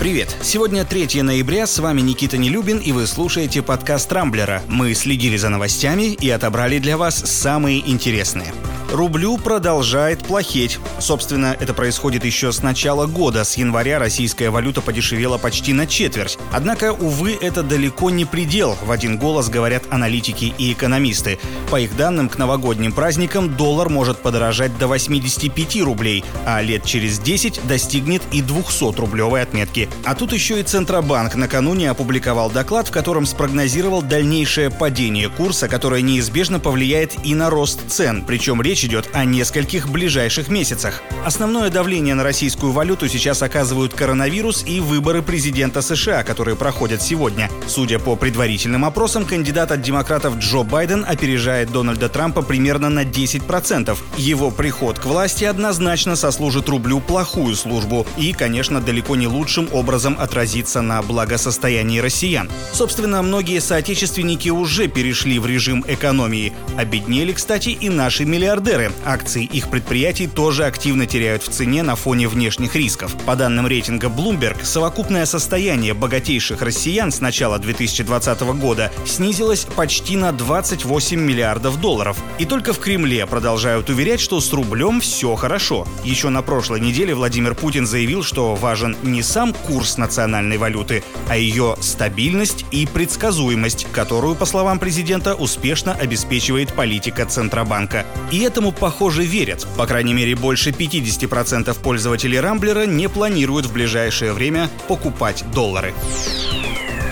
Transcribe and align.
Привет! 0.00 0.34
Сегодня 0.40 0.86
3 0.86 1.20
ноября, 1.20 1.66
с 1.66 1.78
вами 1.78 2.00
Никита 2.00 2.38
Нелюбин, 2.38 2.78
и 2.78 2.90
вы 2.90 3.06
слушаете 3.06 3.60
подкаст 3.60 4.10
«Рамблера». 4.10 4.62
Мы 4.66 4.94
следили 4.94 5.36
за 5.36 5.50
новостями 5.50 6.14
и 6.14 6.30
отобрали 6.30 6.78
для 6.78 6.96
вас 6.96 7.16
самые 7.16 7.86
интересные 7.86 8.54
рублю 8.92 9.38
продолжает 9.38 10.20
плохеть. 10.20 10.78
Собственно, 10.98 11.56
это 11.58 11.74
происходит 11.74 12.24
еще 12.24 12.52
с 12.52 12.62
начала 12.62 13.06
года. 13.06 13.44
С 13.44 13.56
января 13.56 13.98
российская 13.98 14.50
валюта 14.50 14.80
подешевела 14.80 15.38
почти 15.38 15.72
на 15.72 15.86
четверть. 15.86 16.38
Однако, 16.52 16.92
увы, 16.92 17.38
это 17.40 17.62
далеко 17.62 18.10
не 18.10 18.24
предел, 18.24 18.76
в 18.82 18.90
один 18.90 19.18
голос 19.18 19.48
говорят 19.48 19.84
аналитики 19.90 20.52
и 20.56 20.72
экономисты. 20.72 21.38
По 21.70 21.80
их 21.80 21.96
данным, 21.96 22.28
к 22.28 22.38
новогодним 22.38 22.92
праздникам 22.92 23.56
доллар 23.56 23.88
может 23.88 24.18
подорожать 24.18 24.76
до 24.78 24.86
85 24.86 25.82
рублей, 25.82 26.24
а 26.44 26.60
лет 26.60 26.84
через 26.84 27.18
10 27.18 27.66
достигнет 27.66 28.22
и 28.32 28.42
200-рублевой 28.42 29.42
отметки. 29.42 29.88
А 30.04 30.14
тут 30.14 30.32
еще 30.32 30.60
и 30.60 30.62
Центробанк 30.62 31.34
накануне 31.36 31.90
опубликовал 31.90 32.50
доклад, 32.50 32.88
в 32.88 32.90
котором 32.90 33.26
спрогнозировал 33.26 34.02
дальнейшее 34.02 34.70
падение 34.70 35.28
курса, 35.28 35.68
которое 35.68 36.02
неизбежно 36.02 36.58
повлияет 36.58 37.14
и 37.24 37.34
на 37.34 37.50
рост 37.50 37.80
цен. 37.88 38.24
Причем 38.26 38.60
речь 38.60 38.79
Речь 38.80 38.88
идет 38.88 39.10
о 39.12 39.26
нескольких 39.26 39.90
ближайших 39.90 40.48
месяцах. 40.48 41.02
Основное 41.26 41.68
давление 41.68 42.14
на 42.14 42.24
российскую 42.24 42.72
валюту 42.72 43.08
сейчас 43.08 43.42
оказывают 43.42 43.92
коронавирус 43.92 44.64
и 44.66 44.80
выборы 44.80 45.20
президента 45.20 45.82
США, 45.82 46.22
которые 46.22 46.56
проходят 46.56 47.02
сегодня. 47.02 47.50
Судя 47.66 47.98
по 47.98 48.16
предварительным 48.16 48.86
опросам, 48.86 49.26
кандидат 49.26 49.70
от 49.70 49.82
демократов 49.82 50.38
Джо 50.38 50.62
Байден 50.62 51.04
опережает 51.06 51.70
Дональда 51.70 52.08
Трампа 52.08 52.40
примерно 52.40 52.88
на 52.88 53.04
10%. 53.04 53.98
Его 54.16 54.50
приход 54.50 54.98
к 54.98 55.04
власти 55.04 55.44
однозначно 55.44 56.16
сослужит 56.16 56.70
рублю 56.70 57.00
плохую 57.00 57.56
службу 57.56 58.06
и, 58.16 58.32
конечно, 58.32 58.80
далеко 58.80 59.14
не 59.14 59.26
лучшим 59.26 59.68
образом 59.72 60.16
отразится 60.18 60.80
на 60.80 61.02
благосостоянии 61.02 61.98
россиян. 61.98 62.48
Собственно, 62.72 63.20
многие 63.20 63.60
соотечественники 63.60 64.48
уже 64.48 64.88
перешли 64.88 65.38
в 65.38 65.44
режим 65.44 65.84
экономии. 65.86 66.54
Обеднели, 66.78 67.32
кстати, 67.32 67.68
и 67.68 67.90
наши 67.90 68.24
миллиардеры 68.24 68.69
миллиардеры. 68.70 68.92
Акции 69.04 69.44
их 69.44 69.68
предприятий 69.68 70.26
тоже 70.26 70.64
активно 70.64 71.06
теряют 71.06 71.42
в 71.42 71.48
цене 71.48 71.82
на 71.82 71.96
фоне 71.96 72.28
внешних 72.28 72.74
рисков. 72.76 73.14
По 73.26 73.36
данным 73.36 73.66
рейтинга 73.66 74.08
Bloomberg, 74.08 74.64
совокупное 74.64 75.26
состояние 75.26 75.94
богатейших 75.94 76.62
россиян 76.62 77.10
с 77.10 77.20
начала 77.20 77.58
2020 77.58 78.40
года 78.40 78.92
снизилось 79.06 79.66
почти 79.76 80.16
на 80.16 80.32
28 80.32 81.20
миллиардов 81.20 81.80
долларов. 81.80 82.16
И 82.38 82.44
только 82.44 82.72
в 82.72 82.78
Кремле 82.78 83.26
продолжают 83.26 83.90
уверять, 83.90 84.20
что 84.20 84.40
с 84.40 84.52
рублем 84.52 85.00
все 85.00 85.34
хорошо. 85.34 85.86
Еще 86.04 86.28
на 86.28 86.42
прошлой 86.42 86.80
неделе 86.80 87.14
Владимир 87.14 87.54
Путин 87.54 87.86
заявил, 87.86 88.22
что 88.22 88.54
важен 88.54 88.96
не 89.02 89.22
сам 89.22 89.52
курс 89.52 89.98
национальной 89.98 90.58
валюты, 90.58 91.02
а 91.28 91.36
ее 91.36 91.76
стабильность 91.80 92.64
и 92.70 92.86
предсказуемость, 92.86 93.86
которую, 93.92 94.34
по 94.34 94.44
словам 94.44 94.78
президента, 94.78 95.34
успешно 95.34 95.92
обеспечивает 95.92 96.72
политика 96.72 97.26
Центробанка. 97.26 98.06
И 98.30 98.40
это 98.40 98.59
этому, 98.60 98.72
похоже, 98.72 99.24
верят. 99.24 99.66
По 99.78 99.86
крайней 99.86 100.12
мере, 100.12 100.36
больше 100.36 100.70
50% 100.70 101.80
пользователей 101.80 102.38
Рамблера 102.40 102.84
не 102.84 103.08
планируют 103.08 103.64
в 103.64 103.72
ближайшее 103.72 104.34
время 104.34 104.68
покупать 104.86 105.44
доллары. 105.54 105.94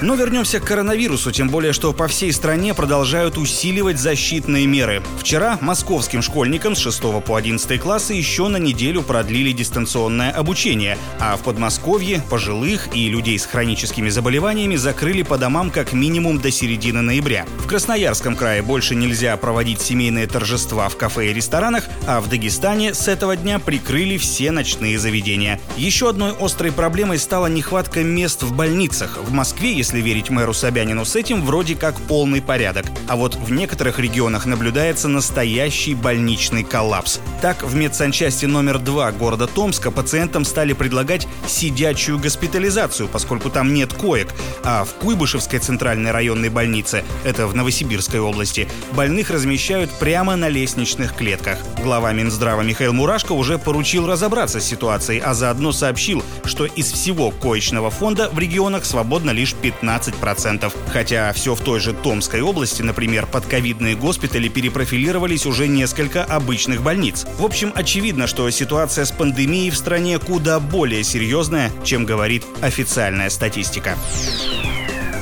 Но 0.00 0.14
вернемся 0.14 0.60
к 0.60 0.64
коронавирусу, 0.64 1.32
тем 1.32 1.48
более, 1.48 1.72
что 1.72 1.92
по 1.92 2.06
всей 2.06 2.32
стране 2.32 2.72
продолжают 2.72 3.36
усиливать 3.36 3.98
защитные 3.98 4.66
меры. 4.66 5.02
Вчера 5.18 5.58
московским 5.60 6.22
школьникам 6.22 6.76
с 6.76 6.78
6 6.78 7.24
по 7.24 7.34
11 7.34 7.80
классы 7.80 8.14
еще 8.14 8.46
на 8.46 8.58
неделю 8.58 9.02
продлили 9.02 9.50
дистанционное 9.50 10.30
обучение, 10.30 10.96
а 11.18 11.36
в 11.36 11.42
Подмосковье 11.42 12.22
пожилых 12.30 12.94
и 12.94 13.08
людей 13.08 13.38
с 13.38 13.46
хроническими 13.46 14.08
заболеваниями 14.08 14.76
закрыли 14.76 15.22
по 15.22 15.36
домам 15.36 15.70
как 15.70 15.92
минимум 15.92 16.40
до 16.40 16.52
середины 16.52 17.02
ноября. 17.02 17.46
В 17.58 17.66
Красноярском 17.66 18.36
крае 18.36 18.62
больше 18.62 18.94
нельзя 18.94 19.36
проводить 19.36 19.80
семейные 19.80 20.28
торжества 20.28 20.88
в 20.88 20.96
кафе 20.96 21.30
и 21.30 21.34
ресторанах, 21.34 21.84
а 22.06 22.20
в 22.20 22.28
Дагестане 22.28 22.94
с 22.94 23.08
этого 23.08 23.36
дня 23.36 23.58
прикрыли 23.58 24.16
все 24.16 24.52
ночные 24.52 24.98
заведения. 24.98 25.60
Еще 25.76 26.08
одной 26.08 26.34
острой 26.38 26.70
проблемой 26.70 27.18
стала 27.18 27.46
нехватка 27.46 28.04
мест 28.04 28.44
в 28.44 28.54
больницах. 28.54 29.18
В 29.18 29.32
Москве, 29.32 29.72
если 29.72 29.87
если 29.88 30.02
верить 30.02 30.28
мэру 30.28 30.52
Собянину, 30.52 31.06
с 31.06 31.16
этим 31.16 31.42
вроде 31.42 31.74
как 31.74 31.98
полный 32.02 32.42
порядок. 32.42 32.84
А 33.08 33.16
вот 33.16 33.36
в 33.36 33.50
некоторых 33.50 33.98
регионах 33.98 34.44
наблюдается 34.44 35.08
настоящий 35.08 35.94
больничный 35.94 36.62
коллапс. 36.62 37.20
Так, 37.40 37.62
в 37.62 37.74
медсанчасти 37.74 38.44
номер 38.44 38.80
2 38.80 39.12
города 39.12 39.46
Томска 39.46 39.90
пациентам 39.90 40.44
стали 40.44 40.74
предлагать 40.74 41.26
сидячую 41.46 42.18
госпитализацию, 42.18 43.08
поскольку 43.08 43.48
там 43.48 43.72
нет 43.72 43.94
коек, 43.94 44.34
а 44.62 44.84
в 44.84 44.92
Куйбышевской 44.92 45.58
центральной 45.58 46.10
районной 46.10 46.50
больнице, 46.50 47.02
это 47.24 47.46
в 47.46 47.56
Новосибирской 47.56 48.20
области, 48.20 48.68
больных 48.92 49.30
размещают 49.30 49.90
прямо 49.92 50.36
на 50.36 50.50
лестничных 50.50 51.16
клетках. 51.16 51.60
Глава 51.82 52.12
Минздрава 52.12 52.60
Михаил 52.60 52.92
Мурашко 52.92 53.32
уже 53.32 53.56
поручил 53.56 54.06
разобраться 54.06 54.60
с 54.60 54.64
ситуацией, 54.64 55.20
а 55.20 55.32
заодно 55.32 55.72
сообщил, 55.72 56.22
что 56.44 56.66
из 56.66 56.92
всего 56.92 57.30
коечного 57.30 57.90
фонда 57.90 58.28
в 58.30 58.38
регионах 58.38 58.84
свободно 58.84 59.30
лишь 59.30 59.54
15 59.54 59.77
15%. 59.82 60.72
Хотя 60.92 61.32
все 61.32 61.54
в 61.54 61.60
той 61.60 61.80
же 61.80 61.92
Томской 61.92 62.40
области, 62.40 62.82
например, 62.82 63.26
под 63.26 63.46
ковидные 63.46 63.96
госпитали 63.96 64.48
перепрофилировались 64.48 65.46
уже 65.46 65.68
несколько 65.68 66.24
обычных 66.24 66.82
больниц. 66.82 67.26
В 67.38 67.44
общем, 67.44 67.72
очевидно, 67.74 68.26
что 68.26 68.48
ситуация 68.50 69.04
с 69.04 69.10
пандемией 69.10 69.70
в 69.70 69.76
стране 69.76 70.18
куда 70.18 70.60
более 70.60 71.04
серьезная, 71.04 71.70
чем 71.84 72.04
говорит 72.04 72.44
официальная 72.60 73.30
статистика. 73.30 73.96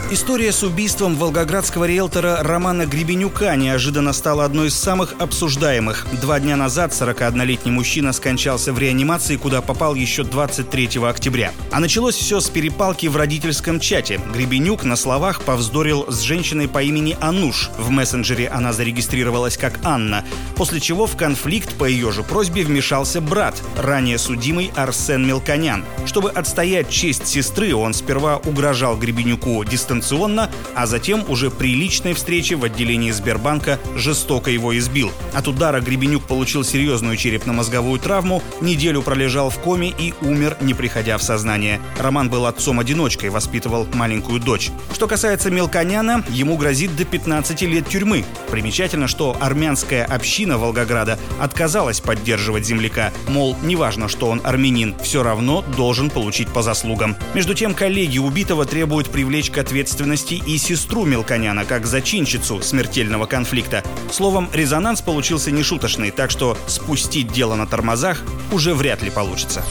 История 0.09 0.53
с 0.53 0.63
убийством 0.63 1.17
волгоградского 1.17 1.85
риэлтора 1.85 2.41
Романа 2.41 2.87
Гребенюка 2.87 3.57
неожиданно 3.57 4.13
стала 4.13 4.45
одной 4.45 4.69
из 4.69 4.75
самых 4.77 5.15
обсуждаемых. 5.19 6.07
Два 6.21 6.39
дня 6.39 6.55
назад 6.55 6.93
41-летний 6.93 7.73
мужчина 7.73 8.13
скончался 8.13 8.73
в 8.73 8.79
реанимации, 8.79 9.35
куда 9.35 9.63
попал 9.63 9.97
еще 9.97 10.23
23 10.23 11.01
октября. 11.03 11.51
А 11.73 11.81
началось 11.81 12.15
все 12.15 12.39
с 12.39 12.49
перепалки 12.49 13.09
в 13.09 13.17
родительском 13.17 13.81
чате. 13.81 14.21
Гребенюк 14.33 14.85
на 14.85 14.95
словах 14.95 15.43
повздорил 15.43 16.07
с 16.09 16.21
женщиной 16.21 16.69
по 16.69 16.81
имени 16.81 17.17
Ануш. 17.21 17.71
В 17.77 17.91
мессенджере 17.91 18.47
она 18.47 18.73
зарегистрировалась 18.73 19.57
как 19.57 19.81
Анна. 19.83 20.25
После 20.55 20.79
чего 20.79 21.09
в 21.09 21.17
конфликт 21.17 21.75
по 21.75 21.85
ее 21.85 22.13
же 22.13 22.23
просьбе 22.23 22.63
вмешался 22.63 23.21
брат, 23.21 23.61
ранее 23.77 24.19
судимый 24.19 24.71
Арсен 24.77 25.27
Мелконян. 25.27 25.85
Чтобы 26.05 26.31
отстоять 26.31 26.91
честь 26.91 27.27
сестры, 27.27 27.75
он 27.75 27.93
сперва 27.93 28.37
угрожал 28.37 28.97
Гребенюку 28.97 29.65
дистанционно 29.65 29.96
дистанционно, 29.97 30.51
а 30.75 30.87
затем 30.87 31.25
уже 31.29 31.51
при 31.51 31.75
личной 31.75 32.15
встрече 32.15 32.57
в 32.57 32.65
отделении 32.65 33.11
Сбербанка 33.11 33.79
жестоко 33.95 34.51
его 34.51 34.77
избил. 34.77 35.11
От 35.33 35.49
удара 35.49 35.81
Гребенюк 35.81 36.25
получил 36.25 36.65
серьезную 36.65 37.17
черепно-мозговую 37.17 37.99
травму, 37.99 38.43
неделю 38.61 39.03
пролежал 39.03 39.51
в 39.51 39.59
коме 39.59 39.93
и 39.99 40.15
умер, 40.21 40.57
не 40.61 40.75
приходя 40.75 41.17
в 41.19 41.23
сознание. 41.23 41.81
Роман 41.99 42.29
был 42.29 42.47
отцом-одиночкой, 42.47 43.31
воспитывал 43.31 43.87
маленькую 43.95 44.41
дочь. 44.41 44.71
Что 44.93 45.07
касается 45.07 45.51
Мелконяна, 45.51 46.25
ему 46.29 46.57
грозит 46.57 46.95
до 46.97 47.05
15 47.05 47.63
лет 47.63 47.89
тюрьмы. 47.89 48.25
Примечательно, 48.51 49.09
что 49.09 49.37
армянская 49.41 50.05
община 50.05 50.59
Волгограда 50.59 51.19
отказалась 51.41 52.01
поддерживать 52.01 52.67
земляка. 52.67 53.13
Мол, 53.29 53.57
неважно, 53.63 54.09
что 54.09 54.29
он 54.29 54.41
армянин, 54.45 54.95
все 55.03 55.23
равно 55.23 55.65
должен 55.77 56.11
получить 56.11 56.49
по 56.49 56.63
заслугам. 56.63 57.17
Между 57.35 57.55
тем, 57.55 57.75
коллеги 57.75 58.19
убитого 58.19 58.65
требуют 58.67 59.11
привлечь 59.11 59.51
к 59.51 59.59
ответственности 59.59 59.86
ответственности 59.87 60.35
и 60.35 60.59
сестру 60.59 61.05
Мелконяна 61.05 61.65
как 61.65 61.87
зачинщицу 61.87 62.61
смертельного 62.61 63.27
конфликта. 63.27 63.85
Словом, 64.11 64.51
резонанс 64.53 65.01
получился 65.01 65.53
нешуточный, 65.53 66.11
так 66.11 66.33
что 66.33 66.59
спустить 66.67 67.33
дело 67.33 67.55
на 67.55 67.67
тормозах 67.69 68.25
уже 68.51 68.75
вряд 68.75 69.03
ли 69.03 69.11
получится. 69.11 69.65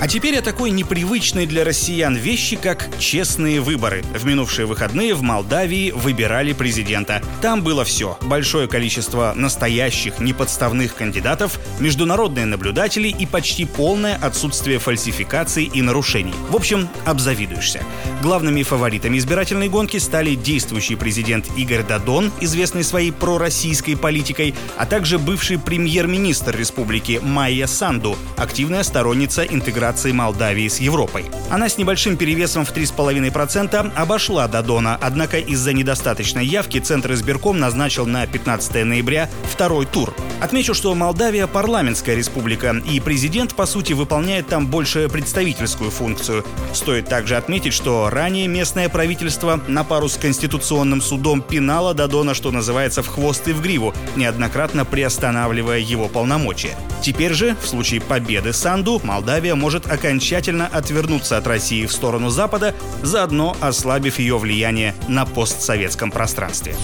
А 0.00 0.06
теперь 0.06 0.38
о 0.38 0.42
такой 0.42 0.70
непривычной 0.70 1.44
для 1.46 1.64
россиян 1.64 2.14
вещи, 2.14 2.54
как 2.54 2.88
честные 3.00 3.60
выборы. 3.60 4.04
В 4.14 4.24
минувшие 4.24 4.64
выходные 4.64 5.12
в 5.12 5.22
Молдавии 5.22 5.90
выбирали 5.90 6.52
президента. 6.52 7.20
Там 7.42 7.62
было 7.62 7.84
все. 7.84 8.16
Большое 8.22 8.68
количество 8.68 9.32
настоящих, 9.34 10.20
неподставных 10.20 10.94
кандидатов, 10.94 11.58
международные 11.80 12.46
наблюдатели 12.46 13.08
и 13.08 13.26
почти 13.26 13.64
полное 13.64 14.14
отсутствие 14.14 14.78
фальсификаций 14.78 15.64
и 15.64 15.82
нарушений. 15.82 16.34
В 16.48 16.54
общем, 16.54 16.88
обзавидуешься. 17.04 17.82
Главными 18.22 18.62
фаворитами 18.62 19.18
избирательной 19.18 19.68
гонки 19.68 19.96
стали 19.96 20.36
действующий 20.36 20.94
президент 20.94 21.46
Игорь 21.56 21.82
Дадон, 21.82 22.30
известный 22.40 22.84
своей 22.84 23.10
пророссийской 23.10 23.96
политикой, 23.96 24.54
а 24.76 24.86
также 24.86 25.18
бывший 25.18 25.58
премьер-министр 25.58 26.56
республики 26.56 27.18
Майя 27.20 27.66
Санду, 27.66 28.16
активная 28.36 28.84
сторонница 28.84 29.42
интеграции 29.42 29.87
интеграции 29.88 30.12
Молдавии 30.12 30.68
с 30.68 30.80
Европой. 30.80 31.24
Она 31.50 31.68
с 31.68 31.78
небольшим 31.78 32.16
перевесом 32.16 32.64
в 32.64 32.72
3,5% 32.72 33.92
обошла 33.94 34.46
Додона, 34.46 34.98
однако 35.00 35.38
из-за 35.38 35.72
недостаточной 35.72 36.44
явки 36.44 36.78
Центр 36.78 37.12
избирком 37.12 37.58
назначил 37.58 38.06
на 38.06 38.26
15 38.26 38.84
ноября 38.84 39.30
второй 39.44 39.86
тур. 39.86 40.14
Отмечу, 40.40 40.74
что 40.74 40.94
Молдавия– 40.94 41.46
парламентская 41.48 42.16
республика, 42.16 42.76
и 42.84 43.00
президент, 43.00 43.54
по 43.54 43.66
сути, 43.66 43.94
выполняет 43.94 44.48
там 44.48 44.66
больше 44.66 45.08
представительскую 45.08 45.90
функцию. 45.90 46.44
Стоит 46.74 47.08
также 47.08 47.36
отметить, 47.36 47.72
что 47.72 48.10
ранее 48.10 48.46
местное 48.46 48.88
правительство 48.88 49.60
на 49.68 49.84
пару 49.84 50.08
с 50.08 50.16
Конституционным 50.16 51.00
судом 51.00 51.40
пинало 51.40 51.94
Дадона, 51.94 52.34
что 52.34 52.50
называется, 52.50 53.02
в 53.02 53.08
хвост 53.08 53.48
и 53.48 53.52
в 53.52 53.62
гриву, 53.62 53.94
неоднократно 54.16 54.84
приостанавливая 54.84 55.78
его 55.78 56.08
полномочия. 56.08 56.76
Теперь 57.02 57.32
же, 57.32 57.56
в 57.62 57.66
случае 57.66 58.00
победы 58.00 58.52
Санду, 58.52 59.00
Молдавия 59.02 59.54
может 59.54 59.90
окончательно 59.90 60.66
отвернуться 60.66 61.36
от 61.36 61.46
России 61.46 61.86
в 61.86 61.92
сторону 61.92 62.30
Запада, 62.30 62.74
заодно 63.02 63.56
ослабив 63.60 64.18
ее 64.18 64.38
влияние 64.38 64.94
на 65.08 65.24
постсоветском 65.24 66.10
пространстве. 66.10 66.74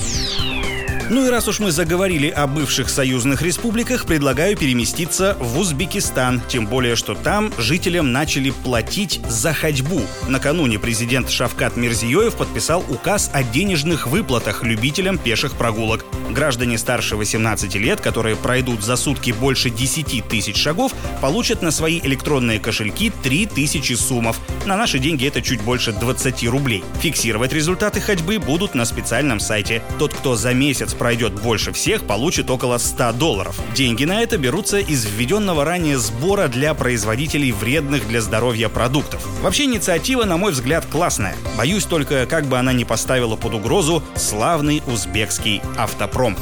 Ну 1.11 1.27
и 1.27 1.29
раз 1.29 1.49
уж 1.49 1.59
мы 1.59 1.71
заговорили 1.71 2.29
о 2.29 2.47
бывших 2.47 2.89
союзных 2.89 3.43
республиках, 3.43 4.07
предлагаю 4.07 4.57
переместиться 4.57 5.37
в 5.39 5.59
Узбекистан. 5.59 6.41
Тем 6.49 6.67
более, 6.67 6.97
что 6.97 7.15
там 7.15 7.53
жителям 7.59 8.11
начали 8.11 8.51
платить 8.51 9.21
за 9.29 9.53
ходьбу. 9.53 10.01
Накануне 10.29 10.79
президент 10.79 11.29
Шавкат 11.29 11.77
Мирзиёев 11.77 12.35
подписал 12.37 12.83
указ 12.89 13.31
о 13.35 13.43
денежных 13.43 14.07
выплатах 14.07 14.63
любителям 14.63 15.19
пеших 15.19 15.53
прогулок. 15.53 16.07
Граждане 16.31 16.79
старше 16.79 17.17
18 17.17 17.75
лет, 17.75 18.01
которые 18.01 18.35
пройдут 18.35 18.83
за 18.83 18.97
сутки 18.97 19.33
больше 19.33 19.69
10 19.69 20.27
тысяч 20.27 20.57
шагов, 20.57 20.93
получат 21.21 21.61
на 21.61 21.71
свои 21.71 22.01
электронные 22.01 22.59
кошельки 22.59 23.13
3 23.23 23.47
тысячи 23.47 23.93
суммов. 23.93 24.41
На 24.65 24.77
наши 24.77 24.99
деньги 24.99 25.27
это 25.27 25.43
чуть 25.43 25.61
больше 25.61 25.93
20 25.93 26.45
рублей. 26.49 26.83
Фиксировать 27.01 27.53
результаты 27.53 28.01
ходьбы 28.01 28.39
будут 28.39 28.75
на 28.75 28.87
специальном 28.87 29.39
сайте. 29.39 29.83
Тот, 29.99 30.15
кто 30.15 30.35
за 30.35 30.55
месяц 30.55 30.94
пройдет 30.95 31.35
больше 31.35 31.73
всех, 31.73 32.05
получит 32.05 32.51
около 32.51 32.79
100 32.79 33.13
долларов. 33.13 33.61
Деньги 33.75 34.05
на 34.05 34.23
это 34.23 34.39
берутся 34.39 34.79
из 34.79 35.05
введенного 35.05 35.65
ранее 35.65 35.99
сбора 35.99 36.49
для 36.49 36.75
производителей 36.75 37.53
вредных 37.53 38.07
для 38.09 38.21
здоровья 38.21 38.69
продуктов. 38.69 39.27
Вообще 39.41 39.65
инициатива, 39.65 40.25
на 40.25 40.37
мой 40.37 40.53
взгляд, 40.53 40.87
классная. 40.87 41.37
Боюсь 41.57 41.85
только, 41.85 42.27
как 42.27 42.47
бы 42.47 42.59
она 42.59 42.73
не 42.73 42.85
поставила 42.85 43.37
под 43.37 43.55
угрозу 43.55 44.03
славный 44.17 44.83
узбекский 44.87 45.61
автопром. 45.77 46.37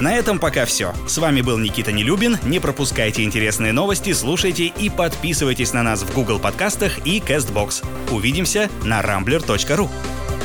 На 0.00 0.14
этом 0.14 0.38
пока 0.38 0.64
все. 0.64 0.94
С 1.06 1.18
вами 1.18 1.42
был 1.42 1.58
Никита 1.58 1.92
Нелюбин. 1.92 2.38
Не 2.44 2.58
пропускайте 2.58 3.22
интересные 3.22 3.72
новости, 3.72 4.14
слушайте 4.14 4.64
и 4.64 4.88
подписывайтесь 4.88 5.74
на 5.74 5.82
нас 5.82 6.02
в 6.02 6.14
Google 6.14 6.38
подкастах 6.38 7.06
и 7.06 7.20
CastBox. 7.20 7.84
Увидимся 8.10 8.70
на 8.82 9.02
rambler.ru. 9.02 9.90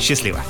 Счастливо! 0.02 0.44